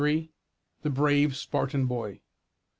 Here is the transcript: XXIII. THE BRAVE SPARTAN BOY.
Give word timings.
XXIII. 0.01 0.31
THE 0.81 0.89
BRAVE 0.89 1.35
SPARTAN 1.35 1.85
BOY. 1.85 2.21